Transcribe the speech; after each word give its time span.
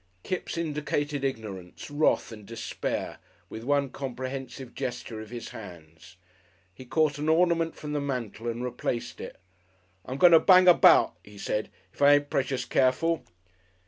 Kipps 0.23 0.57
indicated 0.57 1.23
ignorance, 1.23 1.91
wrath 1.91 2.31
and 2.31 2.43
despair 2.43 3.19
with 3.49 3.63
one 3.63 3.91
comprehensive 3.91 4.73
gesture 4.73 5.21
of 5.21 5.29
his 5.29 5.49
hands. 5.49 6.17
He 6.73 6.85
caught 6.85 7.19
an 7.19 7.29
ornament 7.29 7.75
from 7.75 7.93
the 7.93 8.01
mantel 8.01 8.47
and 8.47 8.63
replaced 8.63 9.21
it. 9.21 9.37
"I'm 10.03 10.17
going 10.17 10.33
to 10.33 10.39
bang 10.39 10.67
about," 10.67 11.17
he 11.23 11.37
said, 11.37 11.69
"if 11.93 12.01
I 12.01 12.15
ain't 12.15 12.31
precious 12.31 12.65
careful." 12.65 13.23